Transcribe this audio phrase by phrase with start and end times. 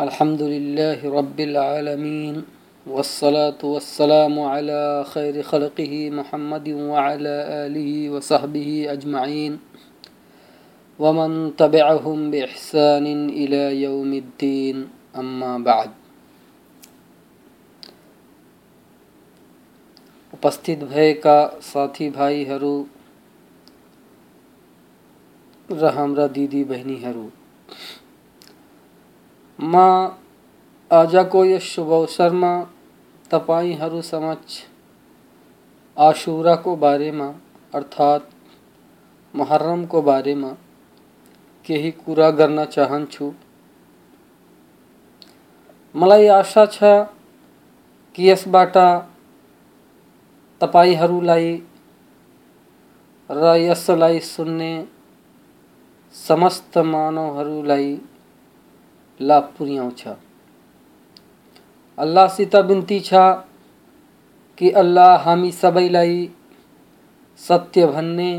[0.00, 2.36] अल्हम्दुलिल्लाहि रब्बिल आलमीन
[2.86, 9.58] वस्सलातु वस्सलामु अला खैर खल्क़िहि मुहम्मदिन व अला आलिहि व सहबिहि अजमईन
[10.98, 14.86] वमन तबिअहुम बिइहसानिन इला यौमिद्दीन
[15.20, 15.94] अम्मा बाद
[20.32, 22.74] उपस्थित भएका साथी भाइहरू
[25.68, 26.62] र हाम्रा दिदी
[29.62, 29.76] म
[30.90, 32.52] आजको यस शुभ अवसरमा
[33.30, 34.58] तपाईँहरू समक्ष।
[35.96, 37.26] आशुराको बारेमा
[37.74, 38.30] अर्थात्
[39.34, 40.50] मुहर्रमको बारेमा
[41.66, 43.32] केही कुरा गर्न चाहन्छु।
[45.94, 46.78] मलाई आशा छ
[48.14, 48.76] कि यसबाट
[50.60, 51.54] तपाईँहरूलाई
[53.30, 54.72] र यसलाई सुन्ने
[56.14, 57.94] समस्त मानवहरूलाई
[59.20, 60.06] लाभ पुर्याउँछ
[61.98, 63.14] अल्लाहसित बिन्ती छ
[64.58, 66.30] कि अल्लाह हामी सबैलाई
[67.40, 68.32] सत्य भन्ने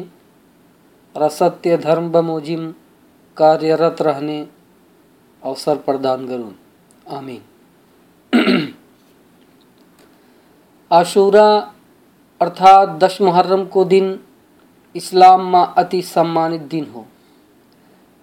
[1.16, 2.72] र सत्य धर्म बमोजिम
[3.38, 4.39] कार्यरत रहने
[5.44, 6.53] अवसर प्रदान गरून्
[7.13, 7.41] आमीन।
[10.91, 11.47] आशुरा
[12.41, 14.19] अर्थात दस मुहर्रम को दिन
[14.95, 17.06] इस्लाम में अति सम्मानित दिन हो।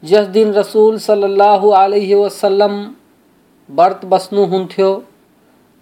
[0.02, 2.74] जस दिन रसूल सल्लल्लाहु अलैहि वसल्लम
[3.68, 4.94] व्रत बस्नुहुन्थ्यो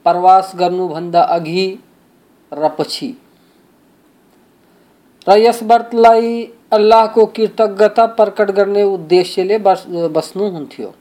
[0.07, 1.67] प्रवास गर्नुभन्दा अघि
[2.53, 3.15] र पछि
[5.27, 6.33] र यस व्रतलाई
[6.73, 10.93] अल्लाहको कृतज्ञता प्रकट गर्ने उद्देश्यले बस बस्नुहुन्थ्यो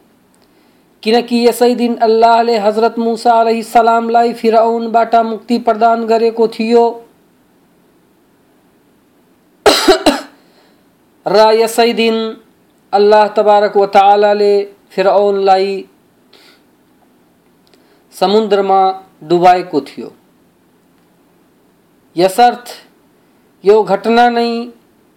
[1.03, 6.85] किनकि यसै दिन अल्लाहले हज़रत मुसा अलैहि सलामलाई फिरौनबाट मुक्ति प्रदान गरेको थियो।
[11.27, 12.17] र यसै दिन
[12.93, 14.53] अल्लाह तबारक व तालाले
[14.91, 15.73] फिरौनलाई
[18.13, 18.81] समुद्रमा
[19.23, 20.11] डुबाएको थियो।
[22.15, 22.65] यसर्थ,
[23.63, 24.49] यो घटना नै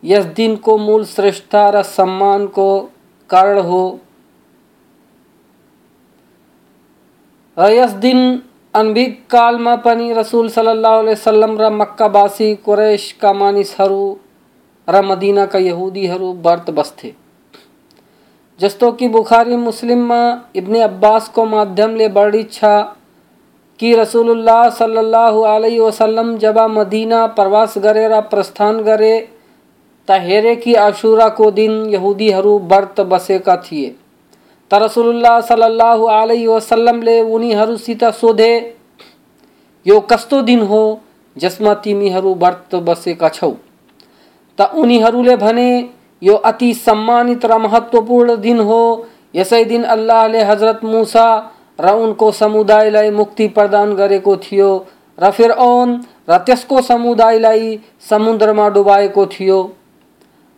[0.02, 2.68] यस दिन को मूल श्रेष्ठता र सम्मान को
[3.30, 3.82] कारण हो।
[7.56, 8.20] र यस दिन
[8.74, 14.04] अनभिक कालमा पनि रसुल सल्लाह वसल्लम र मक्कावासी कुरैशका मानिसहरू
[14.88, 17.14] र मदिनाका यहुदीहरू व्रत बस्थे
[18.60, 20.20] जस्तो कि बुखारी मुस्लिममा
[20.56, 22.64] इब्ने अब्बासको माध्यमले बड़ी छ
[23.80, 29.28] कि रसुलुल्लाह सल्लल्लाहु अलैहि वसल्लम जब मदीना प्रवास गरेर प्रस्थान करे,
[30.08, 33.94] त हेरे कि आशुराको दिन यहुदीहरू व्रत बसेका थिए।
[34.70, 38.52] त रसुलुल्लाह सल्लल्लाहु अलैहि वसल्लमले उनीहरूसित सोधे,
[39.86, 40.82] यो कस्तो दिन हो
[41.36, 43.52] जसमा तिमीहरू व्रत बसेका छौ?
[44.58, 45.68] त उनीहरूले भने
[46.22, 48.82] यो अति सम्मानित र महत्त्वपूर्ण दिन हो।
[49.34, 51.28] यसै दिन अल्लाहले हज़रत मुसा
[51.80, 54.70] र उनको समुदायलाई मुक्ति प्रदान गरेको थियो
[55.18, 55.92] र फिरौन
[56.30, 57.78] र त्यसको समुदायलाई
[58.10, 59.58] समुद्रमा डुबाएको थियो।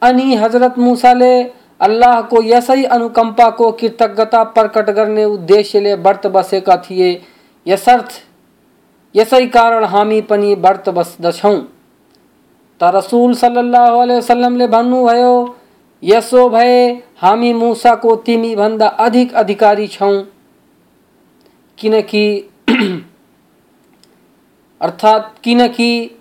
[0.02, 1.32] अनि हज़रत मुसाले
[1.80, 7.10] अल्लाहको यसै अनुकम्पाको कृतज्ञता प्रकट गर्ने उद्देश्यले व्रत बसेका थिए।
[7.66, 8.10] यसर्थ
[9.14, 11.56] यसै कारण हामी पनि व्रत बस्दछौँ।
[12.80, 15.56] त रसुल सल्लाह वसल्लमले भन्नुभयो
[16.04, 20.24] यसो भए हामी मुसाको तिमीभन्दा अधिक अधिकारी छौँ।
[21.78, 22.48] किनकि,
[24.80, 26.18] अर्थात् किनकि,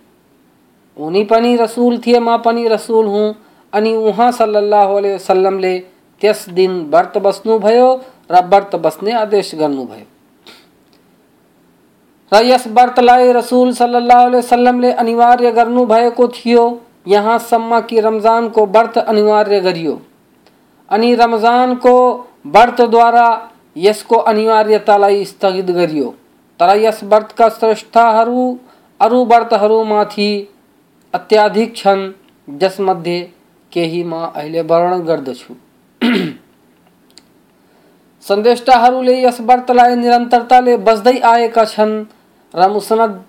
[0.98, 3.36] उनी पनि रसुल थिए, म पनि रसुल हुँ,
[3.74, 5.80] अनि उहाँ सल्लाह वसल्लमले
[6.22, 10.19] त्यस दिन व्रत बस्नुभयो र व्रत बस्ने आदेश गर्नुभयो।
[12.32, 16.64] र यस व्रतलाई रसुल सल्लाह वसल्लमले अनिवार्य गर्नुभएको थियो।
[17.08, 20.02] यहाँसम्म कि रमजानको व्रत अनिवार्य गरियो।
[20.90, 21.94] अनि रमजानको
[22.46, 23.28] व्रतद्वारा
[23.78, 26.14] यसको अनिवार्यतालाई स्थगित गरियो।
[26.60, 28.58] तर यस व्रतका श्रेष्ठताहरू
[29.00, 30.30] अरू व्रतहरूमाथि
[31.14, 32.12] अत्याधिक छन्
[32.48, 33.20] जसमध्ये
[33.72, 35.54] केही म अहिले वर्णन गर्दछु।
[38.24, 42.04] सन्देष्टाहरूले यस व्रतलाई निरन्तरताले बस्दै आएका छन्।
[42.54, 43.24] र मुसनद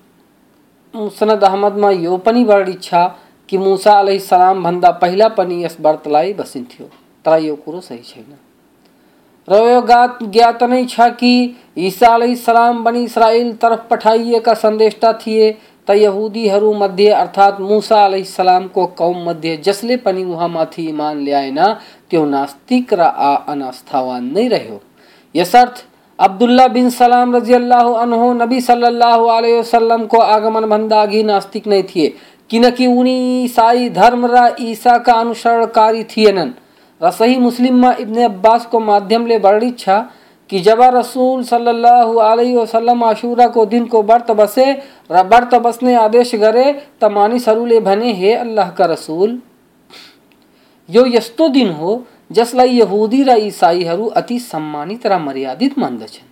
[0.94, 2.94] मुसनद अहमदमा यो पनि वर्णित छ
[3.48, 6.86] कि मुसा सलाम भन्दा पहिला पनि यस व्रतलाई बसिन्थ्यो।
[7.24, 8.36] तर यो कुरो सही छैन।
[9.48, 15.50] र यो गात, ज्ञात नै छ कि ईसा सलाम बनी इसराइल तरफ़ पठाइएका सन्देशता थिए
[15.88, 21.58] त यहुदीहरू मध्ये अर्थात् मुसा सलामको कौम मध्ये जसले पनि उहाँमाथि इमान ल्याएन,
[22.10, 24.80] त्यो नास्तिक र आ अनास्थावान नै रह्यो।
[25.34, 25.84] यसर्थ
[26.20, 31.66] अब्दुल्ला बिन सलाम रज़ी अल्लाह अनहो नबी सल्लल्लाहु अलैहि वसल्लम को आगमन भन्दा अघि नास्तिक
[31.68, 32.08] नै थिए।
[32.50, 33.14] किनकि उनी
[33.44, 36.50] ईसाई धर्म र ईसाका अनुसरणकारी थिएनन्
[37.00, 39.96] र सही मुस्लिममा इब्ने अब्बासको माध्यमले वर्णित छ
[40.50, 44.66] कि जब रसूल सल्लल्लाहु अलैहि वसल्लम आशूरा को दिन को बर्त बसे
[45.10, 46.66] र बर्त बसने आदेश गरे
[47.00, 49.38] त मानिसहरूले भने हे अल्लाह का रसूल।
[50.88, 56.28] यो यस्तो दिन हो जसलाई यहुदी र इसाईहरू अति सम्मानित र मर्यादित मान्दछन्।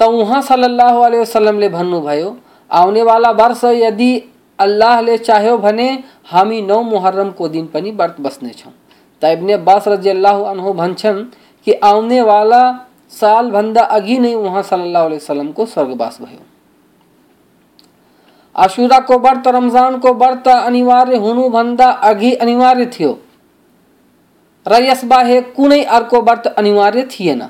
[0.00, 2.36] त उहाँ सल्लल्लाहु अलैहि वसल्लमले भन्नुभयो,
[2.70, 4.12] आउनेवाला वर्ष यदि
[4.58, 5.88] अल्लाहले चाह्यो भने
[6.26, 8.72] हामी नौ मुहर्रमको दिन पनि व्रत बस्नेछौँ।
[9.22, 9.56] त इब्ने
[9.88, 11.24] रजियल्लाहु अन्हु भन्छन्
[11.66, 12.62] कि आउने वाला
[13.10, 16.42] साल भन्दा अघि नै उहाँ सल्लल्लाहु अलैहि वसल्लमको स्वर्गवास भयो।
[18.54, 23.18] आशुराको व्रत रमजानको व्रत अनिवार्य हुनुभन्दा अघि अनिवार्य थियो।
[24.66, 27.42] र यसबाहेक कुनै अर्को व्रत अनिवार्य थिएन।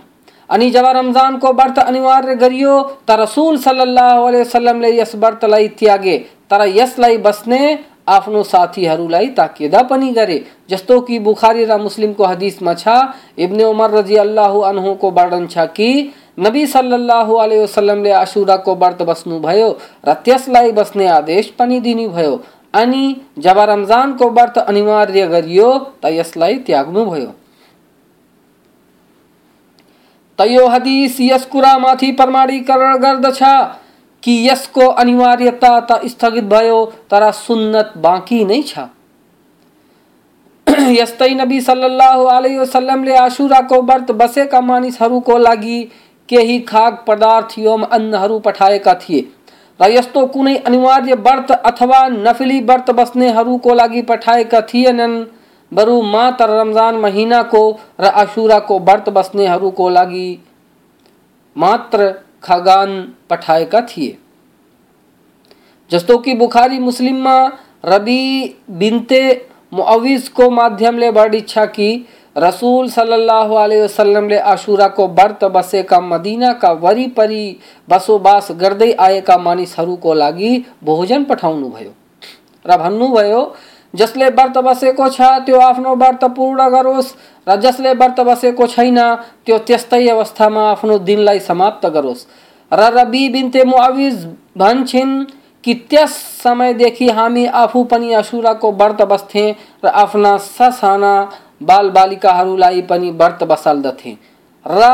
[0.51, 6.19] अनि जब रमजानको व्रत अनिवार्य गरियो, त रसुल सल्लल्लाहु अलैहि वसल्लमले यस व्रतलाई त्यागे,
[6.51, 7.79] तर यसलाई बस्ने
[8.09, 12.89] आफ्नो साथीहरूलाई ताकेदा पनि गरे। जस्तो कि बुखारी र मुस्लिमको हदिसमा छ,
[13.39, 19.69] इब्ने उमर रज़ी अल्लाह अनहुको वर्णन छ कि, नबी सल्लल्लाहु अलैहि वसल्लमले आशुराको व्रत बस्नुभयो,
[20.09, 22.41] र त्यसलाई बस्ने आदेश पनि दिनुभयो।
[22.75, 23.05] अनि
[23.39, 25.71] जब रमजानको व्रत अनिवार्य गरियो,
[26.03, 27.33] त यसलाई त्याग्नुभयो
[30.39, 33.39] त यो हदिस यस कुरामाथि प्रमाणीकरण गर्दछ
[34.23, 38.89] कि यसको अनिवार्यता त स्थगित भयो, तर सुन्नत बाँकी नै छ।
[40.99, 45.79] यस्तै नबी सल्लल्लाहु अलैहि वसल्लमले आशुराको व्रत बसेका मानिसहरूको लागि
[46.29, 49.23] केही खाग पदार्थ एवं अन्नहरू पठाएका थिए।
[49.85, 55.25] र यस्तो कुनै अनिवार्य व्रत अथवा नफली व्रत बस्नेहरूको लागि पठाएका थिएनन्।
[55.73, 57.63] बरु मात्र रमज़ान महीनाको
[58.01, 60.29] र आशुराको व्रत बस्नेहरूको लागि
[61.57, 62.11] मात्र
[62.43, 63.01] खागान
[63.31, 64.17] पठाएका थिए।
[65.91, 67.37] जस्तो कि बुखारी मुस्लिममा
[67.87, 68.23] रबी
[68.79, 69.23] बिनते
[69.73, 71.09] मुअविज को माध्यमले
[71.39, 71.89] इच्छा कि
[72.37, 77.45] रसूल सल्लल्लाहु अलैहि वसल्लमले आशुराको व्रत बसेका मदिनाका वरिपरि
[77.89, 80.53] बसोबास गर्दै आएका मानिसहरूको लागि
[80.85, 81.93] भोजन पठाउनु भयो।
[82.65, 83.43] र भन्नुभयो
[83.95, 87.15] जसले व्रत बसेको छ, त्यो आफ्नो व्रत पूर्ण गरोस्।
[87.47, 88.99] र जसले व्रत बसेको छैन,
[89.47, 92.27] त्यो त्यस्तै अवस्थामा आफ्नो दिनलाई समाप्त गरोस्।
[92.73, 94.27] र रबी बिन्ते मुआविज
[94.59, 95.15] भन्छन्
[95.65, 99.45] कि त्यस समयदेखि हामी आफू पनि असुराको व्रत बस्थे
[99.85, 101.15] र आफ्ना ससाना
[101.65, 104.17] बालबालिकाहरूलाई पनि व्रत बसाल्दथे।
[104.67, 104.91] र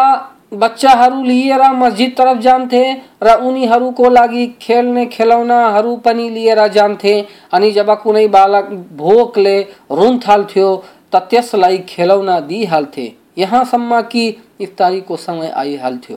[0.54, 2.82] बच्चाहरू लिएर मस्जिद तरफ़ जान्थे
[3.22, 7.14] र उनीहरूको लागि खेल्ने खेलौनाहरू पनि लिएर जान्थे।
[7.52, 8.64] अनि जब कुनै बालक
[8.96, 10.68] भोकले रुन थाल्थ्यो,
[11.12, 14.24] त त्यसलाई खेलौना दिइहाल्थे। यहाँसम्म कि
[14.60, 16.16] इफ्तारीको समय आइहाल्थ्यो।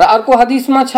[0.00, 0.96] र अर्को हदिसमा छ,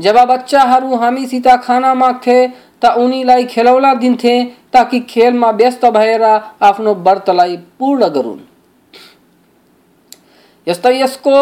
[0.00, 2.38] जब बच्चाहरू हामीसित खाना माग्थे,
[2.82, 4.34] त उनीलाई खेलौना दिन्थे।
[4.76, 8.40] ताकि खेलमा व्यस्त भएर आफ्नो व्रतलाई पूर्ण गरून्।
[10.66, 11.36] यस्तै यसको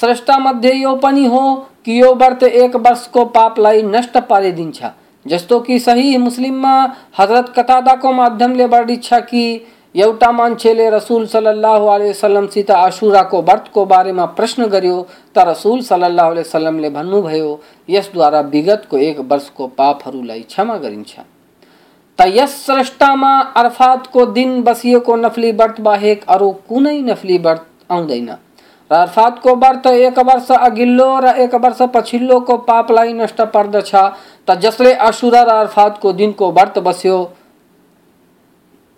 [0.00, 1.44] श्रेष्ठ मध्ये यो पनि हो
[1.84, 4.84] कि यो व्रत एक वर्षको पापलाई नष्ट पारिदिन्छ,
[5.26, 6.74] जस्तो कि सही मुस्लिममा
[7.18, 9.44] हज़रत कतादाको माध्यमले वर्णित छ कि
[9.94, 14.96] एउटा मान्छेले रसुल सल्लाह वसल्लमसित आशुराको व्रतको बारेमा प्रश्न गर्यो,
[15.34, 17.48] त रसुल सल्लाह वसल्लमले भन्नुभयो,
[17.88, 21.14] यसद्वारा विगतको एक वर्षको पापहरूलाई क्षमा गरिन्छ।
[22.18, 28.28] त यस श्रेष्ठमा अरफातको दिन बसिएको नफली व्रत बाहेक अरू कुनै नफली व्रत आउँदैन
[28.90, 33.94] र अरफातको व्रत एक वर्ष अघिल्लो र एक वर्ष पछिल्लोको पापलाई नष्ट पर्दछ,
[34.48, 37.18] त जसले अशुरा र अरफातको दिनको व्रत बस्यो,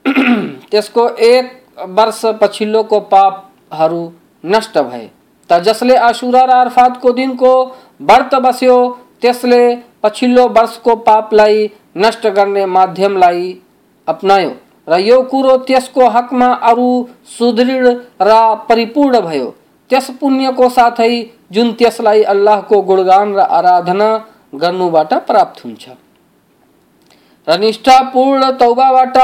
[0.71, 1.53] त्यसको एक
[1.97, 4.03] वर्ष पछिल्लोको पापहरू
[4.45, 5.09] नष्ट भए।
[5.51, 7.53] त जसले आशुरा र अरफातको दिनको
[8.03, 8.79] व्रत बस्यो,
[9.21, 9.63] त्यसले
[10.03, 11.67] पछिल्लो वर्षको पापलाई
[11.97, 13.53] नष्ट गर्ने माध्यमलाई
[14.09, 14.51] अपनायो।
[14.89, 16.89] र यो कुरो त्यसको हकमा अरू
[17.29, 17.87] सुदृढ
[18.21, 18.31] र
[18.69, 19.55] परिपूर्ण भयो।
[19.91, 21.13] त्यस पुण्यको साथै
[21.53, 24.09] जुन त्यसलाई अल्लाहको गुणगान र आराधना
[24.55, 25.89] गर्नुबाट प्राप्त हुन्छ।
[27.47, 29.19] र निष्ठापूर्ण तौबाबाट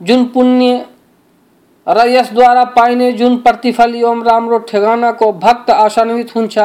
[0.00, 0.84] जुन पुण्य
[1.86, 6.58] र यसद्वारा पाइने जुन प्रतिफल एवं राम्रो ठेगानाको भक्त आशान्वित हुन्छ,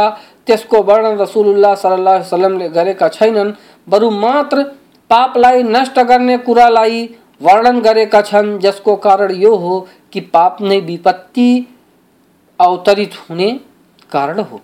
[0.48, 3.52] त्यसको वर्णन रसुलुल्लाह सल्लाह वसल्लमले गरेका छैनन्,
[3.88, 4.64] बरु मात्र
[5.10, 7.04] पापलाई नष्ट गर्ने कुरालाई
[7.42, 9.80] वर्णन गरेका छन् जसको कारण यो हो
[10.14, 11.50] कि पाप नै विपत्ति
[12.60, 13.52] अवतरित होने
[14.12, 14.62] कारण हो।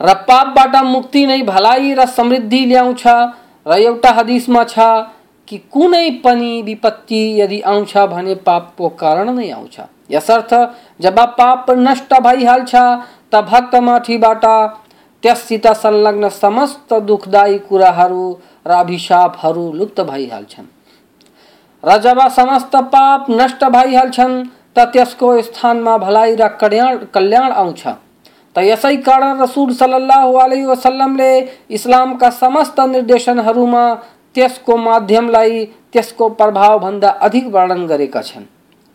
[0.00, 3.06] र पापबाट मुक्ति नै भलाइ र समृद्धि ल्याउँछ
[3.66, 4.78] र एउटा हदिसमा छ
[5.48, 10.54] कि कुनै पनि विपत्ति यदि आउँछ भने पापको कारण नै आउँछ यसर्थ,
[11.00, 14.44] जब पाप नष्ट भइहाल्छ त भक्तमाथिबाट
[15.22, 18.32] त्यससित संलग्न समस्त दुखदायी कुराहरू
[18.66, 18.82] र
[19.74, 20.66] लुप्त भइहाल्छन्
[21.84, 24.44] र जब समस्त पाप नष्ट भइहाल्छन्
[24.76, 27.82] त त्यसको स्थानमा भलाइ र कल्याण कल्याण आउँछ।
[28.56, 31.32] त यसै कारण रसुल सल्लाह अलैहि वसल्लमले
[31.70, 33.84] इस्लामका समस्त निर्देशनहरूमा
[34.34, 38.44] त्यसको माध्यमलाई, त्यसको प्रभावभन्दा अधिक वर्णन गरेका छन्।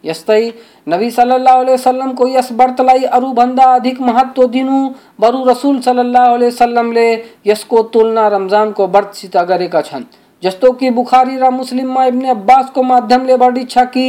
[0.03, 0.41] यस्तै
[0.87, 4.77] नबी सल्लल्लाहु अलैहि वसल्लमको यस व्रतलाई अरूभन्दा अधिक महत्त्व दिनु
[5.19, 7.07] बरु रसुल सल्लल्लाहु अलैहि वसल्लमले
[7.47, 10.03] यसको तुलना रमजानको व्रतसित गरेका छन्।
[10.43, 14.05] जस्तो कि बुखारी र मुस्लिममा इब्ने अब्बासको माध्यमले वर्णित छ कि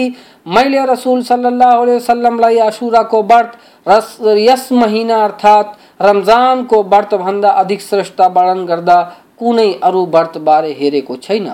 [0.47, 3.53] मैले रसुल सल्लल्लाहु अलैहि वसल्लमलाई आशुराको व्रत
[3.87, 9.01] रस, यस महिना अर्थात् रमजानको व्रतभन्दा अधिक श्रेष्ठ वर्णन गर्दा
[9.39, 11.49] कुनै अरू व्रतबारे हेरेको छैन।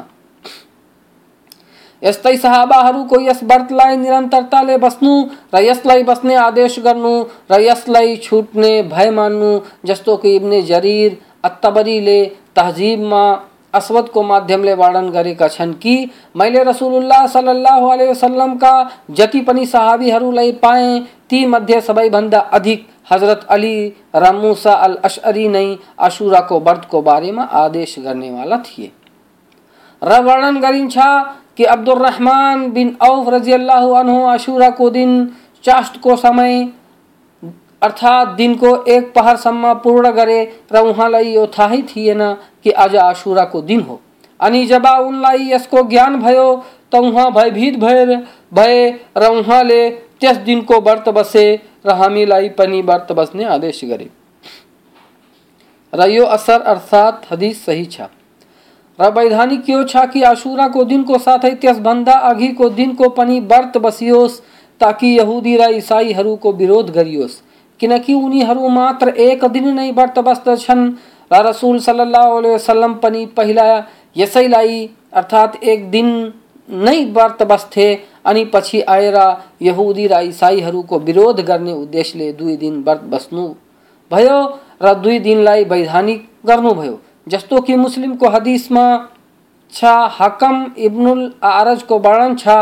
[2.05, 5.13] यस्तै सहाबाहरूको यस व्रतलाई निरन्तरताले बस्नु
[5.55, 7.15] र यसलाई बस्ने आदेश गर्नु
[7.51, 9.51] र यसलाई छुट्ने भय मान्नु,
[9.87, 12.21] जस्तो कि इब्ने जरिर अत्तबरीले
[12.57, 13.25] तहजिबमा
[13.75, 15.95] अस्वदको माध्यमले वर्णन गरेका छन् कि
[16.37, 18.73] मैले रसुलुल्लाह सल्लल्लाहु अलैहि वसल्लमका
[19.11, 23.77] जति पनि सहाबीहरूलाई पाएँ, ती मध्ये सबैभन्दा अधिक हज़रत अली
[24.17, 25.67] र मुसा अल अशअरी नै
[25.99, 28.91] अशुराको व्रतको बारेमा आदेश गर्नेवाला थिए।
[30.03, 30.99] र वर्णन गरिन्छ
[31.59, 35.11] कि अब्दुल रहमान बिन औफ रज़ी अल्लाह अनहु आशुरा को दिन
[35.65, 36.69] चाष्ट को समय,
[37.83, 40.41] अर्थात दिन को एक पहरसम्म पूर्ण गरे
[40.73, 42.23] र उहाँलाई यो थाहै थिएन
[42.65, 44.01] कि आज आशुराको दिन हो।
[44.41, 46.47] अनि जब उनलाई यसको ज्ञान भयो
[46.93, 48.17] त उहाँ भयभीत भएर
[48.55, 49.89] भए र उहाँले
[50.21, 51.47] त्यस दिनको व्रत बसे,
[51.87, 54.09] र हामीलाई पनि व्रत बस्ने आदेश गरे।
[55.93, 58.01] र असर अर्थात् हदिस सही छ।
[58.99, 64.41] र वैधानिक यो छ कि आशुराको दिनको साथै त्यसभन्दा अघिको दिनको पनि व्रत बसियोस्,
[64.81, 67.41] ताकि यहुदी र इसाईहरूको विरोध गरियोस्।
[67.81, 70.85] किनकि उनीहरू मात्र एक दिन नै व्रत बस्दछन्
[71.31, 73.67] र रसुल सल्लाह वसल्लम पनि पहिला
[74.17, 74.79] यसैलाई
[75.13, 76.11] अर्थात् एक दिन
[76.69, 77.89] नै व्रत बस्थे,
[78.25, 79.17] अनि पछि आएर
[79.63, 83.49] यहुदी र इसाईहरूको विरोध गर्ने उद्देश्यले दुई दिन व्रत बस्नु
[84.11, 84.39] भयो,
[84.83, 88.87] र दुई दिनलाई वैधानिक गर्नुभयो जस्तो कि मुस्लिमको हदिसमा
[89.73, 89.85] छ,
[90.21, 92.57] हकम इब्नुल आरजको वर्णन छ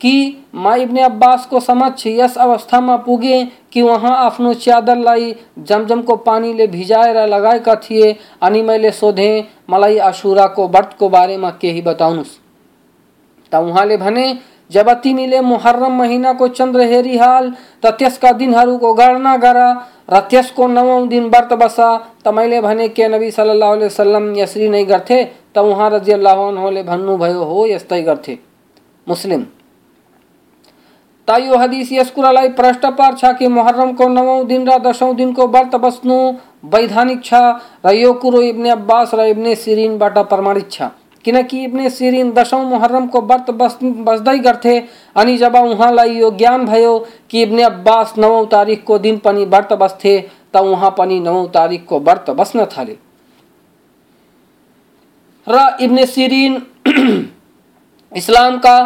[0.00, 7.16] कि मा इब्ने अब्बासको समक्ष यस अवस्थामा पुगे कि उहाँ आफ्नो च्यादरलाई जमजमको पानीले भिजाएर
[7.28, 12.36] लगाएका थिए अनि मैले सोधेँ, मलाई आशुराको व्रतको बारेमा केही बताउनुहोस्
[13.52, 14.26] त उहाँले भने
[14.70, 17.50] जब तिमीले मुहर्रम महिनाको चन्द्र हेरिहाल
[17.84, 19.58] त त्यसका दिनहरूको गणना गर
[20.10, 21.88] र त्यसको नवौँ दिन व्रत बसा
[22.24, 25.24] त मैले भने के नबी सल्लाह वसल्लम, यसरी नै गर्थे?
[25.54, 28.38] त उहाँ रज़ी अल्लाहले भन्नुभयो हो, यस्तै गर्थे।
[29.06, 29.44] मुस्लिम।
[31.28, 35.74] त यो हदिस, यस कुरालाई प्रष्ट पार्छ कि मुहर्रमको नवौँ दिन र दसौँ दिनको व्रत
[35.76, 36.16] बस्नु
[36.64, 37.34] वैधानिक छ
[37.84, 40.88] र यो कुरो इब्ने अब्बास र इब्ने सिरिनबाट प्रमाणित छ।
[41.24, 44.78] किनकि इब्ने सिरिन दसौँ मुहर्रमको व्रत बस् बस्दै गर्थे
[45.16, 46.98] अनि जब उहाँलाई यो ज्ञान भयो
[47.30, 50.18] कि इब्ने अब्बास नवौँ तारिकको दिन पनि व्रत बस्थे
[50.54, 52.96] त उहाँ पनि नौ तारिकको व्रत बस्न थाले।
[55.46, 56.62] र इब्ने सिरिन
[58.12, 58.76] इस्लामका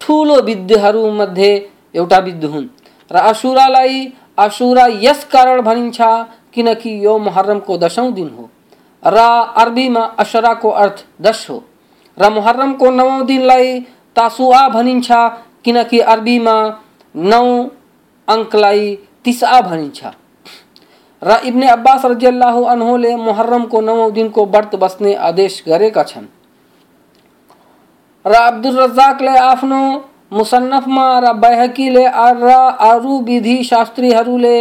[0.00, 1.52] ठुलो विद्यहरूमध्ये
[1.94, 2.66] एउटा विद्य हुन्।
[3.10, 5.98] र अशुरालाई अशुरा यस कारण भनिन्छ
[6.54, 8.48] किनकि यो मुहर्रमको दसौँ दिन हो।
[9.02, 9.18] र
[9.56, 11.62] अरबीमा अशराको अर्थ दस हो।
[12.18, 13.80] र मुहर्रमको नवौँ दिनलाई
[14.16, 15.08] तासुआ भनिन्छ,
[15.64, 16.56] किनकि अरबीमा
[17.14, 17.46] नौ
[18.28, 18.94] अङ्कलाई
[19.24, 20.00] तिसा भनिन्छ।
[21.22, 26.26] र इब्ने अब्बास रजियल्लाहु अनहुले मुहर्रमको नवौँ दिनको व्रत बस्ने आदेश गरेका छन्।
[28.24, 29.80] र अब्दुल रजाकले आफ्नो
[30.32, 32.52] मुसन्नफमा र बैहकीले र
[32.90, 34.56] अरू विधि शास्त्रीहरूले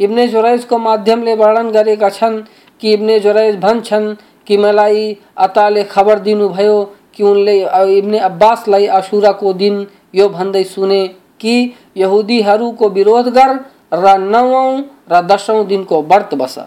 [0.00, 2.42] इब्ने जुरैजको माध्यमले वर्णन गरेका छन्
[2.82, 4.14] कि इब्ने जुरैज भन्छन्
[4.48, 6.76] कि मलाई अताले खबर दिनुभयो
[7.14, 7.56] कि उनले
[7.98, 11.06] इब्ने अब्बासलाई अशुराको दिन यो भन्दै सुने
[11.40, 11.54] कि
[11.96, 13.52] यहुदीहरूको विरोध गर
[13.94, 16.58] र नवौँ र दसौँ दिनको व्रत बस।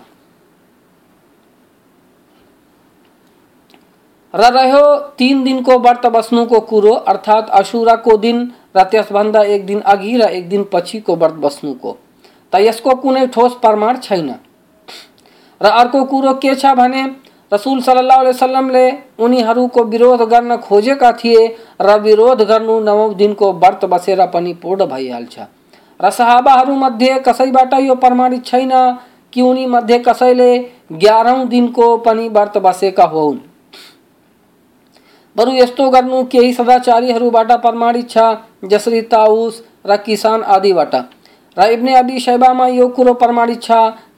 [4.34, 4.86] र रह्यो
[5.18, 8.38] तिन दिनको व्रत बस्नुको कुरो, अर्थात् अशुराको दिन
[8.78, 11.98] र त्यसभन्दा एक दिन अघि र एक दिन पछिको व्रत बस्नुको।
[12.54, 14.30] त यसको कुनै ठोस प्रमाण छैन।
[15.62, 17.04] र अर्को कुरो के छ भने
[17.52, 18.86] रसुल सल्लाह वसल्लमले
[19.20, 21.48] उनीहरूको विरोध गर्न खोजेका थिए
[21.82, 25.40] र विरोध गर्नु नवौँ दिनको व्रत बसेर पनि पूर्ण भइहाल्छ।
[26.00, 28.72] र सहाबाहरूमध्ये कसैबाट यो प्रमाणित छैन
[29.34, 30.58] कि उनी मध्ये कसैले
[30.94, 33.38] ग्यारौँ दिनको पनि व्रत बसेका हुन्
[35.36, 38.18] बरु यस्तो गर्नु केही सदाचारीहरूबाट प्रमाणित छ,
[38.66, 40.96] जसरी ताउस र किसान आदिबाट।
[41.58, 43.72] र इब्ने अबी शैबामा यो कुरो प्रमाणित छ,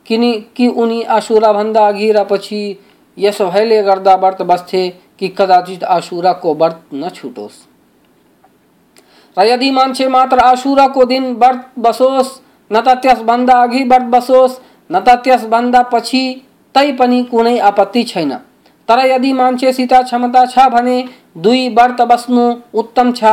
[0.06, 2.64] किनि कि उनी आशुराभन्दा अघि र पछि
[3.18, 4.90] यस भयले गर्दा व्रत बस्थे
[5.20, 7.62] कि कदाचित आशुराको व्रत न छुटोस्।
[9.38, 12.40] र यदि मान्छे मात्र आशुराको दिन व्रत बसोस्,
[12.72, 14.60] न त त्यसभन्दा अघि व्रत बसोस्,
[14.92, 16.24] न त त्यसभन्दा पछि
[16.76, 18.34] तै पनि कुनै आपत्ति छैन।
[18.88, 21.04] तर यदि मान्छेसित क्षमता छ भने
[21.38, 23.24] दुई व्रत बस्नु उत्तम छ।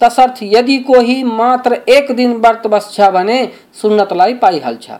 [0.00, 3.38] तसर्थ यदि कोही मात्र एक दिन व्रत बस्छ भने
[3.74, 4.90] सुन्नतलाई पाइहाल्छ।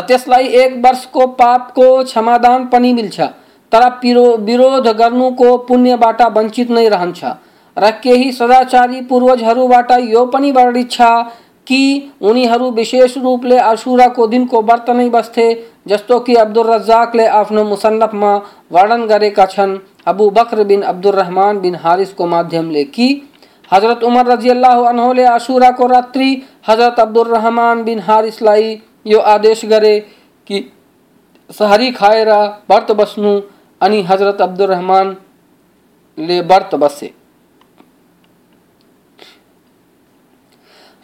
[0.00, 3.20] त्यसलाई एक वर्षको पापको क्षमादान पनि मिल्छ,
[3.72, 7.24] तर पिरो, विरोध गर्नुको पुण्यबाट वञ्चित नै रहन्छ।
[7.76, 11.02] र केही सदाचारी पूर्वजहरूबाट यो पनि वर्णित छ
[11.66, 15.46] कि उनीहरू विशेष रूपले आशुराको दिनको व्रत नै बस्थे,
[15.88, 18.34] जस्तो कि अब्दुल रज्जाकले आफ्नो मुसन्नफमा
[18.72, 19.76] वर्णन गरेका छन्
[20.06, 23.08] अबू बकर बिन अब्दुल रहमान बिन हारिसको माध्यमले कि
[23.70, 26.30] हज़रत उमर रज़ी अल्लाह अनहोले आशुराको रात्रि
[26.68, 28.74] हज़रत अब्दुल रहमान बिन हारिसलाई
[29.06, 29.98] यो आदेश गरे
[30.46, 30.60] कि
[31.50, 32.30] सहरी खाएर
[32.70, 33.40] व्रत बस्नु,
[33.80, 37.12] अनि हज़रत अब्दुल रहमानले व्रत बसे।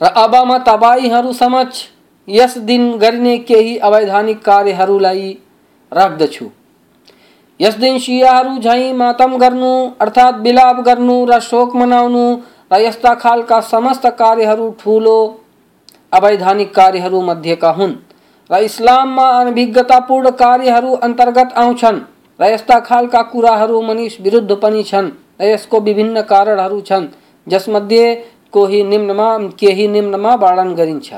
[0.01, 1.85] र अबमा तपाईँहरू समक्ष
[2.29, 5.31] यस दिन गरिने केही अवैधानिक कार्यहरूलाई
[5.93, 6.49] राख्दछु।
[7.61, 12.25] यस दिन सियाहरू झैँ मातम गर्नु, अर्थात् विलाप गर्नु र शोक मनाउनु
[12.73, 15.19] र यस्ता खालका समस्त कार्यहरू ठुलो
[16.12, 17.95] अवैधानिक कार्यहरू मध्येका हुन्
[18.50, 22.00] र इस्लाममा अनभिज्ञतापूर्ण कार्यहरू अंतर्गत आउँछन्
[22.40, 27.07] र यस्ता खालका कुराहरू मनिस विरुद्ध पनि छन् र यसको विभिन्न कारणहरू छन्,
[27.47, 28.14] जसमध्ये
[28.52, 31.12] कोही निम्नमा, केही निम्नमा वर्णन गरिन्छ।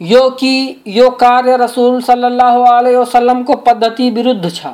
[0.00, 4.66] यो कि यो कार्य रसूल सल्लल्लाहु अलैहि वसल्लम को पद्धति विरुद्ध छ,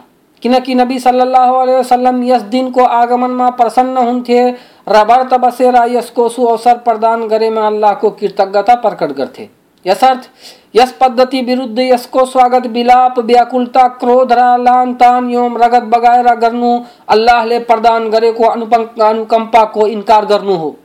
[0.42, 4.40] किनकि नबी सल्लल्लाहु अलैहि वसल्लम यस दिनको आगमनमा प्रसन्न हुन्थे
[4.86, 9.48] र व्रत बसेर यसको सुअवसर प्रदान गरेमा अल्लाहको कृतज्ञता प्रकट गर्थे।
[9.86, 10.28] यसर्थ,
[10.76, 16.78] यस पद्धति विरुद्ध यसको स्वागत विलाप व्याकुलता, क्रोध र लान तान योम रगत बगाएर गर्नु
[17.08, 20.76] अल्लाहले प्रदान गरेको अनुकम्पाको इन्कार गर्नु हो।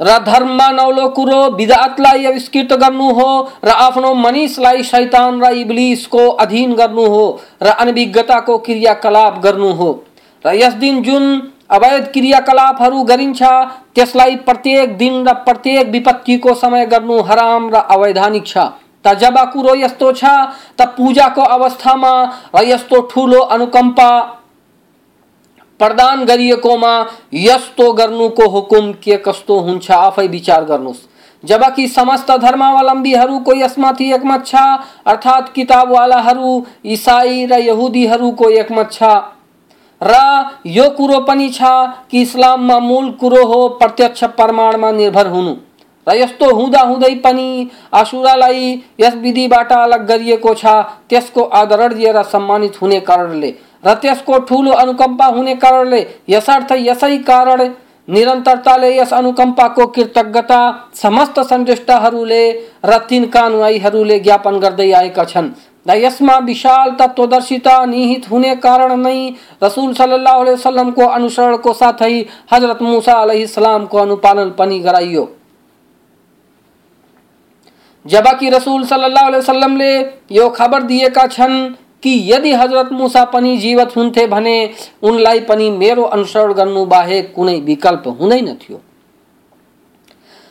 [0.00, 3.28] र धर्ममा नौलो कुरो बिदातलाई आविष्कृत गर्नु हो
[3.64, 7.24] र आफ्नो मनिसलाई शैतान र इब्लिसको अधीन गर्नु हो
[7.62, 9.90] र अनभिज्ञताको क्रियाकलाप गर्नु हो।
[10.44, 11.24] र यस दिन जुन
[11.70, 13.02] अवैध क्रियाकलापहरू
[14.36, 18.56] प्रत्येक दिन र प्रत्येक विपत्तिको समय गर्नु हराम र अवैधानिक छ।
[19.04, 20.24] त जब कुरो यस्तो छ,
[20.78, 22.12] त पूजाको अवस्थामा
[22.56, 23.42] र यस्तो ठुलो
[25.80, 26.94] प्रदान गरिएकोमा
[27.34, 31.06] यस्तो गर्नुको हुकुम के कस्तो हुन्छ आफै विचार गर्नुहोस्।
[31.44, 34.54] जबकि समस्त धर्मावलम्बीहरूको यसमाथि एकमत छ,
[35.06, 39.02] अर्थात् किताबवालाहरू, इसाई र यहुदीहरूको एकमत छ।
[40.00, 40.14] र,
[40.66, 41.60] यो कुरो पनि छ
[42.10, 45.54] कि इस्लाममा मूल कुरो हो प्रत्यक्ष प्रमाणमा निर्भर हुनु।
[46.06, 50.66] र यस्तो हुँदा हुँदै पनि आसुरालाई यस विधिबाट अलग गरिएको छ,
[51.08, 53.50] त्यसको आदरणीय र सम्मानित हुने कारणले।
[53.86, 57.68] र त्यसको ठुलो अनुकम्पा हुने कारणले यसर्थ यसै कारण
[58.08, 60.60] निरन्तरताले यस अनुकम्पाको कृतज्ञता
[60.94, 62.42] समस्त सन्देष्टाहरूले
[62.84, 65.50] र तिनका अनुयायीहरूले ज्ञापन गर्दै आएका छन्।
[65.86, 69.18] र यसमा विशाल तत्वदर्शिता निहित होने कारण नै
[69.62, 72.14] रसुल सल्लल्लाहु अलैहि वसल्लमको अनुसरणको साथै
[72.52, 75.28] हज़रत मूसा मुसा अलैहिस्सलामको अनुपालन पनि गराइयो
[78.06, 79.92] जबकि रसूल सल्लल्लाहु अलैहि वसल्लमले
[80.32, 81.56] यो खबर दिएका छन्
[82.02, 84.58] कि यदि हज़रत मुसा पनि जीवित हुन्थे भने
[85.02, 88.80] उनलाई पनि मेरो अनुसरण गर्नु बाहेक कुनै विकल्प हुँदैन थियो।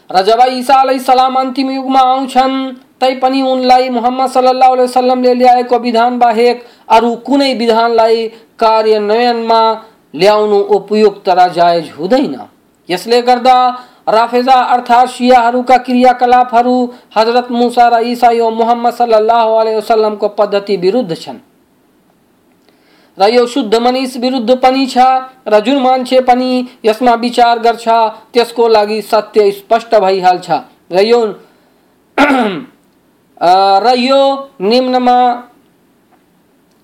[0.09, 2.55] र जब ईसा अलैहिस्सलाम अन्तिम युगमा आउँछन्
[3.01, 8.27] तैपनि उनलाई मुहम्मद अलैहि वसल्लमले ल्याएको विधान बाहेक अरू कुनै विधानलाई
[8.59, 9.61] कार्यान्वयनमा
[10.13, 11.89] ल्याउनु उपयुक्त र जायज़
[12.89, 13.57] यसले गर्दा
[14.09, 16.75] राफेजा अर्थात् शियाहरूका क्रियाकलापहरू
[17.17, 21.39] हज़रत मुसा र यो मुहम्मद अलैहि वसल्लमको पद्धति विरुद्ध छन्।
[23.17, 24.97] र यो शुद्ध मनिस विरुद्ध पनि छ
[25.47, 26.49] र जुन मान्छे पनि
[26.85, 27.87] यसमा विचार गर्छ,
[28.33, 30.49] त्यसको लागि सत्य स्पष्ट भइहाल्छ।
[30.91, 31.19] र यो
[33.41, 33.93] र
[34.61, 35.19] निम्नमा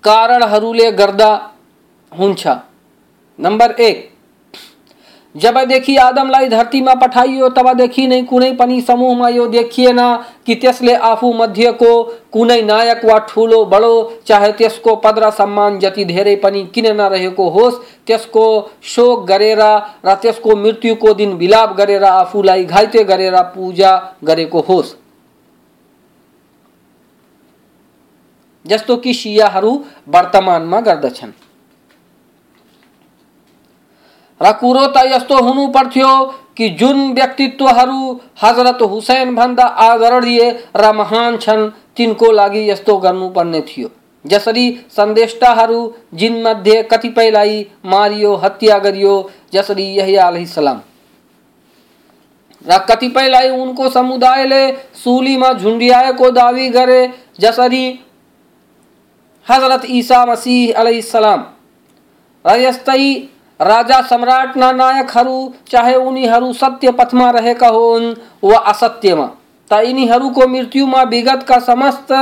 [0.04, 1.30] कारणहरूले गर्दा
[2.12, 2.46] हुन्छ
[3.38, 4.10] नम्बर एक
[5.34, 9.98] जबदेखि आदमलाई धरतीमा पठाइयो तबदेखि नै कुनै पनि समूहमा यो देखिएन
[10.46, 11.90] कि त्यसले आफू मध्येको
[12.32, 13.94] कुनै नायक वा ठुलो बडो,
[14.26, 18.46] चाहे त्यसको पद र सम्मान जति धेरै पनि किन नरहेको होस्, त्यसको
[18.94, 19.62] शोक गरेर
[20.06, 23.92] र त्यसको मृत्युको दिन विलाप गरेर आफूलाई घाइते गरेर पूजा
[24.24, 24.94] गरेको होस्।
[28.64, 29.72] जस्तो कि सियाहरू
[30.08, 31.32] वर्तमानमा गर्दछन्।
[34.40, 36.08] र कुरो त यस्तो हुनु पर्थ्यो
[36.56, 43.88] कि जुन व्यक्तित्वहरू हज़रत हुसैन भन्दा आदरणीय र महान छन्, तिनको लागि यस्तो गर्नुपर्ने थियो।
[44.24, 45.80] जसरी संदेष्टाहरू
[46.14, 50.80] जिनमध्ये कतिपयलाई मारियो, हत्या गरियो, जसरी यहिया अलैहिस्सलाम
[52.64, 57.02] र कतिपयलाई उनको समुदायले सुलीमा झुन्डियाएको दावी गरे,
[57.40, 57.84] जसरी
[59.46, 61.44] हज़रत ईसा मसीह अलैहिस्सलाम
[62.44, 63.14] र यस्तै
[63.60, 65.36] राजा सम्राटना नायकहरू
[65.70, 69.26] चाहे उनीहरू सत्य पथमा रहेका हुन्, वा असत्यमा
[69.70, 72.12] त यिनीहरूको मृत्युमा विगतका समस्त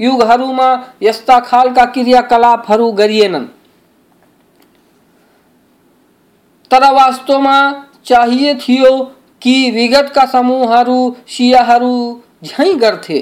[0.00, 0.68] युगहरूमा
[1.02, 3.46] यस्ता खालका क्रियाकलापहरू गरिएनन्
[6.70, 7.58] तर वास्तवमा
[8.06, 8.90] चाहिए थियो
[9.42, 11.94] कि विगतका समूहहरू सियाहरू
[12.44, 13.18] झैँ गर्थे।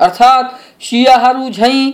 [0.00, 1.92] अर्थात् सियाहरू झैँ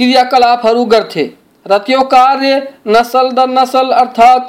[0.00, 1.24] क्रियाकलापहरू गर्थे
[1.66, 4.46] र त्यो कार्य नसल दर नसल अर्थात्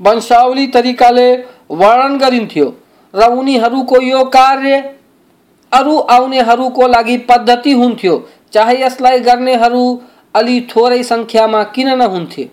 [0.00, 1.26] वंशावली तरिकाले
[1.72, 2.66] वर्णन गरिन्थ्यो
[3.14, 4.78] र उनीहरूको यो कार्य
[5.72, 8.14] अरू आउनेहरूको लागि पद्धति हुन्थ्यो,
[8.52, 9.82] चाहे यसलाई गर्नेहरू
[10.34, 12.44] अलि थोरै सङ्ख्यामा किन नहुन्थे।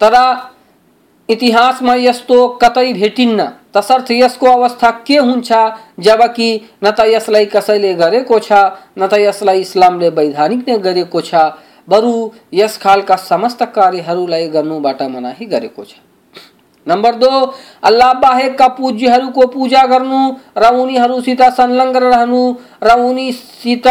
[0.00, 0.14] तर
[1.28, 5.52] इतिहासमा यस्तो कतै भेटिन्न। तसर्थ यसको अवस्था के हुन्छ,
[5.98, 6.48] जबकि
[6.84, 8.52] न त यसलाई कसैले गरेको छ,
[8.98, 9.64] न त यसलाई
[10.08, 11.34] वैधानिक नै गरेको छ,
[11.88, 14.48] बरु यस खालका समस्त कार्यहरूलाई
[15.08, 15.94] मनाही गरेको छ।
[16.86, 17.30] नंबर दो,
[17.82, 20.20] अल्लाह बाहेकका पूज्यहरूको पूजा गर्नु
[20.58, 22.42] र उनीहरूसित संलग्न रहनु
[22.82, 23.86] र उनीसित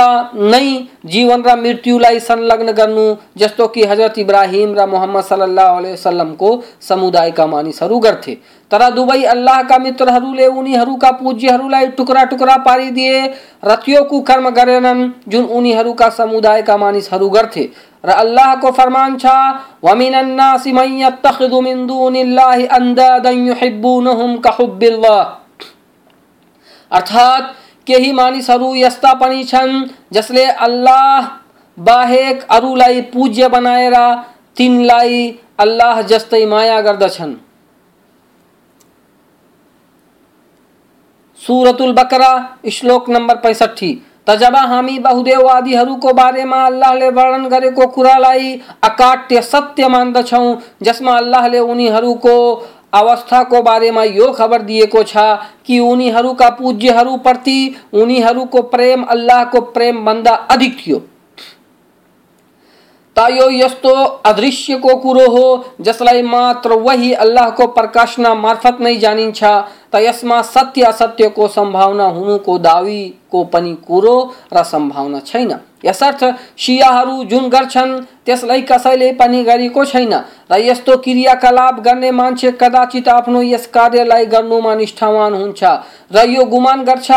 [0.45, 0.65] नै
[1.05, 3.05] जीवन र मृत्युलाई संलग्न गर्नु
[3.37, 6.49] जस्तो कि हज़रत इब्राहिम र मोहम्मद सल्लल्लाहु अलैहि वसल्लमको
[6.83, 8.35] समुदायका मानिसहरू गर्थे
[8.71, 13.17] तर दुवै अल्लाहका मित्रहरूले उनीहरूका पूज्यहरूलाई टुक्रा टुक्रा पारिदिए
[13.63, 17.65] र त्यो कुकर्म गरेनन् जुन उनीहरूका समुदायका मानिसहरू गर्थे
[18.05, 25.23] र अल्लाह को फरमान छा वमिन अन्नास मन यत्तखिदु मिन दूनिल्लाहि अंदादन युहिब्बुनहुम कहुब्बिल्लाह।
[26.91, 27.55] अर्थात,
[27.87, 31.27] केही मानिसहरू यस्ता पनि छन्, जसले अल्लाह
[31.79, 34.23] बाहेक अरूलाई पूज्य बनाएर
[34.57, 37.35] तिनलाई अल्लाह जस्तै माया गर्दछन्।
[41.47, 47.49] सूरतुल बकरा, श्लोक नंबर पैंसठी त जब हामी बहुदेववादीहरूको बारेमा अल्लाहले वर्णन
[47.87, 48.53] कुरालाई
[48.83, 52.35] अकाट्य सत्य मान्दछौँ, जसमा अल्लाहले उनीहरूको
[52.93, 55.17] अवस्थाको बारेमा यो खबर दिएको छ
[55.65, 57.59] कि उनीहरूका पूज्यहरूप्रति
[57.93, 61.01] उनीहरूको प्रेम अल्लाहको प्रेमभन्दा अधिक थियो।
[63.15, 63.93] त यस्तो
[64.25, 69.43] अदृश्यको कुरो हो, जसलाई मात्र वही अल्लाहको प्रकाशना मार्फत नै जानिन्छ।
[69.95, 71.63] यसमा सत्य असत्यको को
[72.11, 74.17] हुनुको दावीको पनि कुरो
[74.53, 75.51] र सम्भावना छैन।
[75.85, 76.23] यसर्थ
[76.57, 80.13] सियाहरू जुन गर्छन्, त्यसलाई कसैले पनि गरेको छैन
[80.51, 85.63] र यस्तो क्रियाकलाप गर्ने मान्छे कदाचित आफ्नो यस कार्यलाई गर्नुमा निष्ठावान हुन्छ
[86.11, 87.11] र यो गुमान गर्छ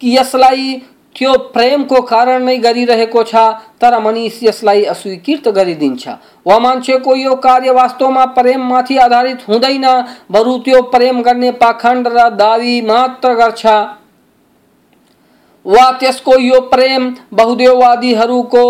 [0.00, 0.82] कि यसलाई
[1.20, 3.34] त्यो प्रेमको कारण नै गरिरहेको छ?
[3.76, 6.08] तर मनिस यसलाई अस्वीकृत गरिदिन्छ।
[6.46, 9.84] वा मान्छेको यो कार्य वास्तवमा प्रेममाथि आधारित हुँदैन,
[10.32, 13.66] बरु त्यो प्रेम गर्ने पाखण्ड र दावी मात्र गर्छ।
[15.64, 18.64] वा त्यसको यो प्रेम बहुदेववादीहरूको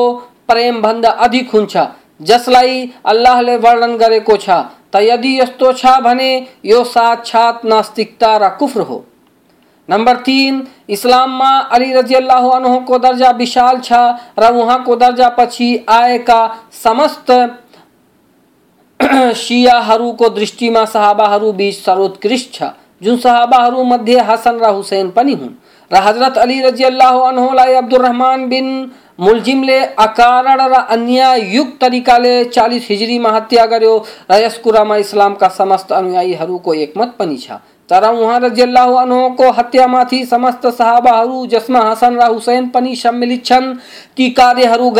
[0.48, 1.76] प्रेमभन्दा अधिक हुन्छ,
[2.20, 4.50] जसलाई अल्लाहले वर्णन गरेको छ।
[4.90, 6.30] त यदि यस्तो छ भने
[6.64, 9.04] यो साक्षात नास्तिकता र कुफ्र हो।
[9.90, 13.92] नंबर तीन, इस्लाम में अली रज़ी अल्लाह को दर्जा विशाल छ
[14.38, 16.40] र उहाँको दर्जा पछि आएका
[16.74, 17.30] समस्त
[19.36, 22.70] शियाहरूको दृष्टिमा सहाबाहरू बीच सर्वोत्कृष्ट छ।
[23.02, 25.54] जुन सहाबाहरू मध्ये हसन र हुसैन पनि हुन्।
[25.90, 28.68] र हज़रत अली रज़ी अल्लाह अनहुलाई अब्दुलरहमान बिन
[29.20, 33.96] मुल्जिमले अकारण र अन्यायुक्त तरिकाले चालिस हिजरीमा हत्या गर्यो
[34.30, 37.58] र यस कुरामा इस्लामका समस्त अनुयायीहरूको एकमत पनि छ।
[37.90, 43.74] तर उहाँ रजियल्लाहु अन्हुको हत्यामाथि समस्त सहाबाहरू जसमा हसन र हुसैन पनि सम्मिलित छन्
[44.16, 44.90] ती कार्यहरू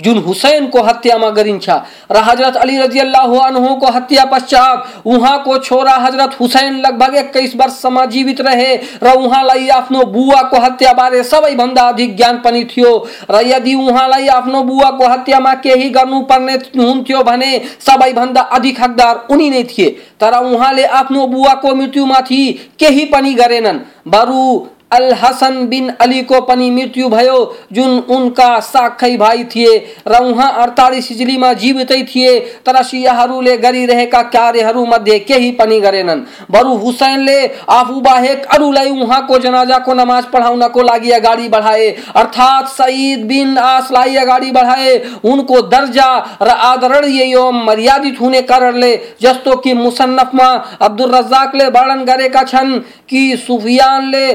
[0.00, 1.68] जुन हुसैनको हत्यामा गरिन्छ
[2.12, 8.40] र हज़रत अली रजियल्लाहु अन्हुको हत्या पश्चात उहाँको छोरा हज़रत हुसैन लगभग वर्ष वर्षसम्म जीवित
[8.40, 12.92] रहे। र उहाँलाई आफ्नो बुवाको हत्याबारे सबैभन्दा अधिक ज्ञान पनि थियो।
[13.30, 19.62] र यदि उहाँलाई आफ्नो बुवाको हत्यामा केही गर्नुपर्ने हुन्थ्यो भने सबैभन्दा अधिक हकदार उनी नै
[19.64, 19.88] थिए।
[20.20, 22.42] तर उहाँले आफ्नो बुवाको मृत्युमाथि
[22.78, 23.78] केही पनि गरेनन्।
[24.08, 24.42] बरु
[24.90, 27.38] अल हसन बिन अली को पनि मृत्यु भयो,
[27.72, 29.76] जुन उनका साखै भाइ थिए।
[30.08, 37.38] र उहाँ अडतालिस हिजरीमा जीवितै थिए तर सियाहरूले गरिरहेका कार्यहरूमध्ये केही पनि गरेनन्। बरु हुसैनले
[37.70, 44.50] आफू बाहेक अरूलाई उहाँको जनाजाको नमाज़ पढाउनको लागि अगाडि बढाए, अर्थात् सईद बिन आसलाई अगाडि
[44.50, 46.10] बढाए। उनको दर्जा
[46.42, 50.48] र आदरणीय एवं मर्यादित हुने कारणले, जस्तो कि मुसन्नफमा
[50.80, 54.26] अब्दुल रजाकले वर्णन गरेका छन् कि सुफियानले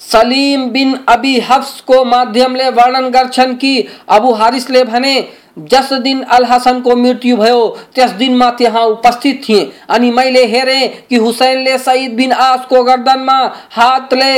[0.00, 5.28] सलीम बिन अबी हफ्स को माध्यमले वर्णन गर्छन् कि अबु हारिसले भने,
[5.58, 10.88] जस दिन अल हसन को मृत्यु भयो, त्यस दिनमा त्यहाँ उपस्थित थिए। अनि मैले हेरेँ
[11.10, 13.38] कि हुसैनले सईद बिन आसको गर्दनमा
[13.70, 14.34] हातले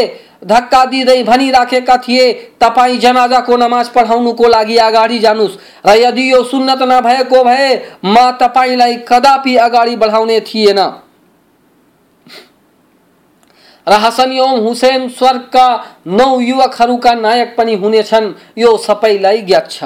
[0.47, 6.83] धक्का दिँदै भनिराखेका थिए, तपाईँ जनाजाको नमाज़ पढाउनुको लागि अगाडि जानुस्। र यदि यो सुन्नत
[6.83, 10.79] नभएको भए, म तपाईँलाई कदापि अगाडि बढाउने थिएन।
[13.89, 15.69] र हसन एवं हुसैन स्वर्गका
[16.07, 19.85] नौ युवक का नायक पनि हुनेछन् यो सबैलाई ज्ञात छ।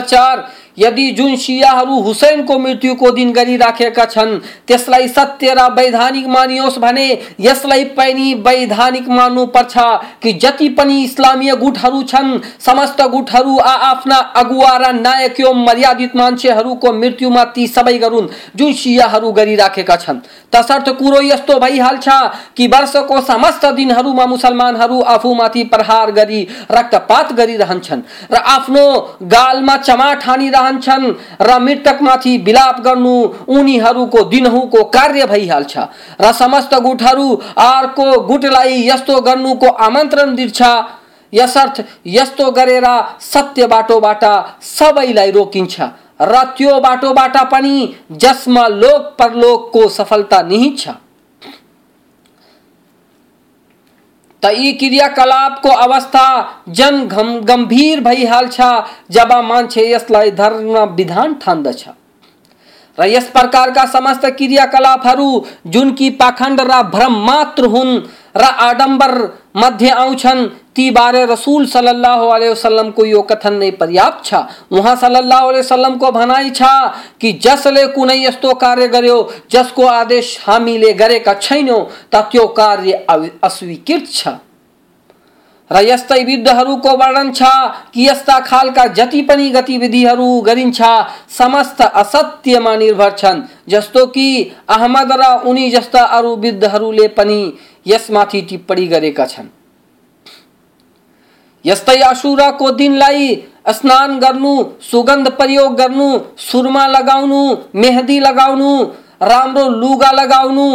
[0.00, 7.06] चार यदि जुन शियाहरू हुसैनको मृत्युको दिन गरिराखेका छन्, त्यसलाई सत्य र वैधानिक मानियोस् भने
[7.40, 9.74] यसलाई पनि वैधानिक मान्नुपर्छ
[10.22, 16.16] कि जति पनि इस्लामीय गुटहरू छन्, समस्त गुटहरू आ आफ्ना अगुवा र नायक एवं मर्यादित
[16.16, 20.20] मान्छेहरूको मृत्युमा ती सबै गरून् जुन शियाहरू गरिराखेका छन्।
[20.52, 22.08] तसर्थ कुरो यस्तो भइहाल्छ
[22.56, 28.84] कि वर्षको समस्त दिनहरूमा मुसलमानहरू आफूमाथि प्रहार गरी रक्तपात गरिरहन्छन् र आफ्नो
[29.28, 30.24] गालमा चमाट
[30.68, 33.14] हानिरहन्छन् र मृतकमाथि विलाप गर्नु
[33.48, 35.76] उनीहरूको दिनहुँको कार्य भइहाल्छ
[36.20, 37.28] र समस्त गुटहरू
[37.58, 40.62] अर्को गुटलाई यस्तो गर्नुको आमन्त्रण दिन्छ।
[41.32, 42.86] यसर्थ यस्तो गरेर
[43.22, 44.24] सत्य बाटोबाट
[44.64, 45.80] सबैलाई रोकिन्छ
[46.22, 47.74] र त्यो बाटोबाट पनि
[48.12, 50.88] जसमा लोक परलोकको सफलता निहित छ।
[54.42, 56.26] त क्रियाकलाप को अवस्था
[56.68, 57.06] जन
[57.44, 61.84] गंभीर भई हाल छा, जब मान्छे यसलाई धर्म विधान ठान्दछ।
[62.98, 68.00] र यस प्रकारका समस्त क्रियाकलापहरू, जुन कि पाखण्ड र भ्रम मात्र हुन्,
[68.36, 69.12] र आडम्बर
[69.56, 74.34] मध्ये आउँछन्, ती बारे रसूल सल्लल्लाहु अलैहि वसल्लम को यो कथन नै पर्याप्त छ।
[74.70, 76.62] उहाँ सल्लल्लाहु अलैहि वसल्लम को भनाइ छ
[77.20, 79.18] कि जसले कुनै यस्तो कार्य गर्यो,
[79.50, 82.92] जसको आदेश हामीले गरेका छैनौँ, त त्यो कार्य
[83.42, 84.28] अस्वीकृत छ।
[85.70, 87.42] र यस्तै विद्धहरूको वर्णन छ
[87.94, 90.80] कि यस्ता खालका जति पनि गतिविधिहरू गरिन्छ,
[91.38, 94.28] समस्त असत्यमा निर्भर छन्, जस्तो कि
[94.68, 97.40] अहमद र उनी जस्ता अरू विद्धहरूले पनि
[97.86, 99.48] यसमाथि टिप्पणी गरेका छन्।
[101.64, 103.34] यस्तै अशुराको दिनलाई
[103.68, 108.70] स्नान गर्नु, सुगन्ध प्रयोग गर्नु, सुरमा लगाउनु, मेहदी लगाउनु,
[109.22, 110.68] राम्रो लुगा लगाउनु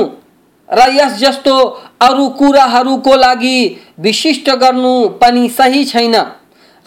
[0.73, 1.55] र यस जस्तो
[2.01, 3.57] अरू कुराहरूको लागि
[3.99, 6.15] विशिष्ट गर्नु पनि सही छैन।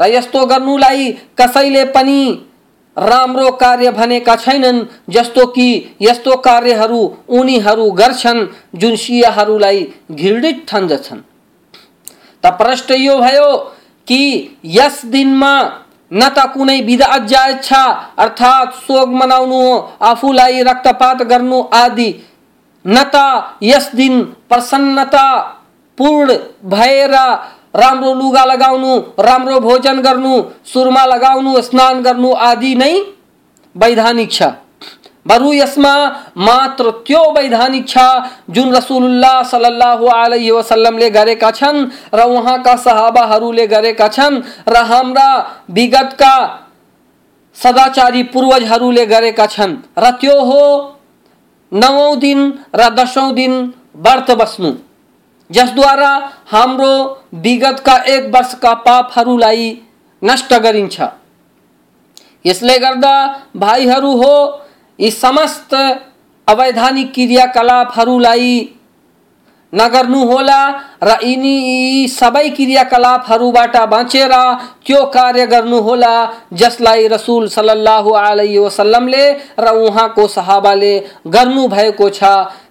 [0.01, 2.21] र यस्तो गर्नुलाई कसैले पनि
[2.97, 11.21] राम्रो कार्य भनेका छैनन्, जस्तो कि यस्तो कार्यहरू उनीहरू गर्छन्, जुन सियाहरूलाई घृणित ठान्दछन्।
[12.45, 13.57] त प्रश्न यो भयो
[14.07, 14.23] कि
[14.65, 15.53] यस दिनमा
[16.13, 17.73] न त कुनै बिदा जायज़ छ,
[18.19, 19.63] अर्थात् शोक मनाउनु,
[20.03, 22.11] आफूलाई रक्तपात गर्नु आदि
[22.87, 23.17] न त
[23.63, 25.27] यस दिन प्रसन्नता,
[25.99, 27.15] पूर्ण भएर
[27.77, 32.95] राम्रो लुगा लगाउनु, राम्रो भोजन गर्नु, सुरमा लगाउनु, स्नान गर्नु आदि नै
[33.77, 34.43] वैधानिक छ।
[35.27, 35.95] बरु यसमा
[36.39, 37.99] मात्र त्यो वैधानिक छ
[38.55, 41.79] जुन रसुल्लाह सल्लल्लाहु अलैहि वसल्लमले गरेका छन्
[42.15, 45.29] र उहाँका सहाबाहरूले गरेका छन् र हाम्रा
[45.71, 46.35] विगतका
[47.57, 50.63] सदाचारी पूर्वजहरूले गरेका छन्। र त्यो हो
[51.73, 52.41] नवौँ दिन
[52.75, 53.53] र दसौँ दिन
[53.97, 54.73] व्रत बस्नु
[55.51, 56.11] जसद्वारा
[56.51, 56.93] हाम्रो
[57.35, 59.67] विगतका एक वर्ष वर्षका पापहरूलाई
[60.23, 61.01] नष्ट गरिन्छ।
[62.45, 63.15] यसले गर्दा
[63.57, 64.35] भाइहरू हो,
[64.99, 65.75] यी समस्त
[66.49, 68.76] अवैधानिक क्रियाकलापहरूलाई
[69.77, 70.61] नगर्नुहोला
[71.03, 74.33] र यिनी सबै क्रियाकलापहरूबाट बाँचेर
[74.87, 76.15] त्यो कार्य गर्नुहोला,
[76.53, 79.25] जसलाई रसुल सल्लाह अलैहि वसल्लमले
[79.61, 80.95] र उहाँको सहाबाले
[81.27, 82.25] गर्नुभएको छ।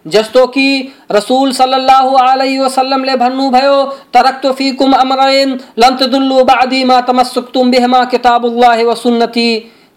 [0.08, 0.68] जस्तो कि
[1.12, 3.78] रसूल सल्लल्लाहु अलैहि वसल्लमले भन्नुभयो,
[4.14, 9.50] तरक्तु फीकुम अमरैन लन तदुल्लु बादी मा तमस्सुक्तुम बिहमा किताबुल्लाह व सुन्नती।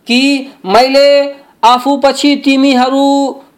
[0.07, 0.23] कि
[0.67, 1.09] मैले
[1.65, 3.09] आफू पछि तिमीहरू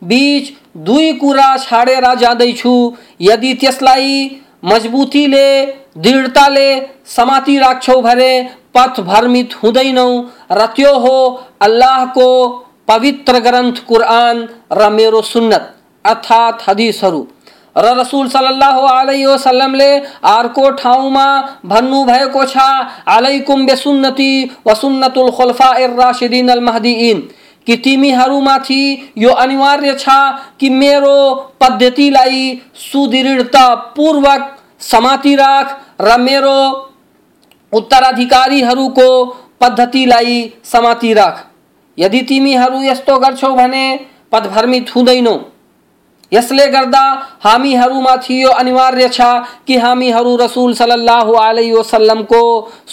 [0.04, 2.74] बीच दुई कुरा छाडेर जाँदैछु।
[3.20, 5.66] यदि त्यसलाई मजबुतीले,
[5.98, 6.68] दृढताले
[7.06, 8.32] समाति राख्छौ भने
[8.74, 10.10] पथ भ्रमित हुँदैनौ
[10.52, 11.16] र त्यो हो
[11.60, 12.28] अल्लाहको
[12.88, 17.26] पवित्र ग्रन्थ कुरान र मेरो सुन्नत। अर्थात् हदिसहरू।
[17.76, 19.90] र रसुल सल्लल्लाहु अलैहि वसल्लमले
[20.28, 21.26] अर्को ठाउँमा
[21.66, 22.56] भन्नुभएको छ,
[23.08, 24.32] अलैकुम बेसुन्नति
[24.66, 27.28] व सुन्नतुल खुलफाइर राशिदिन अल महदीन
[27.66, 30.08] कि तिमीहरूमाथि यो अनिवार्य छ
[30.60, 31.18] कि मेरो
[31.60, 32.42] पद्धतिलाई
[32.74, 36.56] सुदृढतापूर्वक समाति राख र मेरो
[37.72, 39.08] उत्तराधिकारीहरूको
[39.60, 41.46] पद्धतिलाई समाति राख।
[41.98, 43.84] यदि तिमीहरू यस्तो गर्छौ भने
[44.32, 45.36] पदभ्रमित हुँदैनौ।
[46.32, 47.02] यसले गर्दा
[47.44, 49.20] हामीहरूमाथि यो अनिवार्य छ
[49.66, 51.30] कि हामीहरू रसुल सल्लाह
[51.72, 52.42] वसल्लमको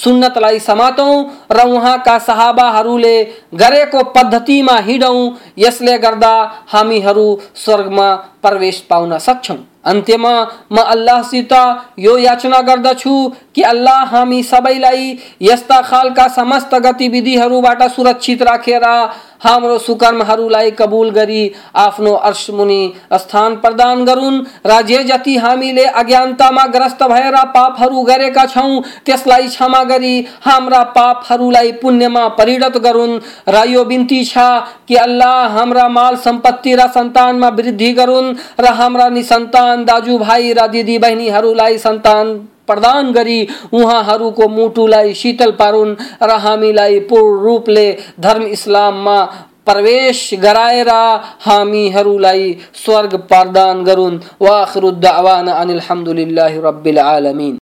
[0.03, 1.13] सुन्नतलाई समातौँ
[1.51, 3.15] र उहाँका सहाबाहरूले
[3.55, 5.19] गरेको पद्धतिमा हिँडौँ।
[5.57, 6.33] यसले गर्दा
[6.67, 10.33] हामीहरू स्वर्गमा प्रवेश पाउन सक्छौँ। अन्त्यमा
[10.71, 11.53] म अल्लाहसित
[11.99, 13.15] यो याचना गर्दछु
[13.55, 18.85] कि अल्लाह हामी सबैलाई यस्ता खालका समस्त गतिविधिहरूबाट सुरक्षित राखेर
[19.39, 21.41] हाम्रो सुकर्महरूलाई कबुल गरी
[21.77, 22.81] आफ्नो अर्शमुनि
[23.15, 29.83] स्थान प्रदान गरून् र जे जति हामीले अज्ञानतामा ग्रस्त भएर पापहरू गरेका छौँ त्यसलाई क्षमा
[29.85, 33.19] गरी हाम्रा पापहरूलाई पुण्यमा परिणत गरून्
[33.49, 34.47] र यो बिन्ती छ
[34.87, 41.77] कि अल्लाह हाम्रा माल संपत्ति र सन्तानमा वृद्धि गरून् र हाम्रा निसन्तान दाजुभाइ र दिदीबहिनीहरूलाई
[41.77, 42.37] सन्तान
[42.67, 43.39] प्रदान गरी
[43.73, 47.87] उहाँहरूको मुटुलाई शीतल पारुन् र हामीलाई पूर्ण रूपले
[48.19, 49.19] धर्म इस्लाममा
[49.65, 50.89] प्रवेश गराएर
[51.45, 57.57] हामीहरूलाई स्वर्ग प्रदान गरून्। वाखरुद्दावान अनिलहमदुल्ला रब्बिल आलमिन।